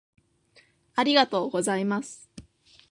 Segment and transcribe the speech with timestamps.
[0.95, 2.27] ありがとうございます